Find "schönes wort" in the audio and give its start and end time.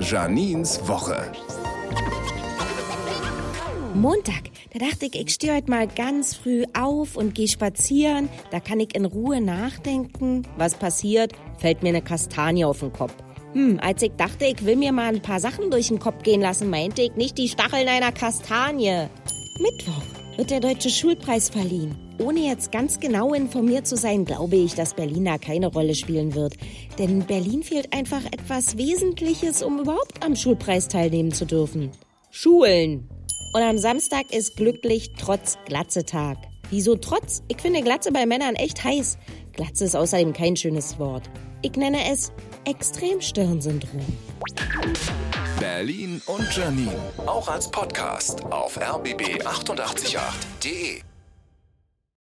40.56-41.30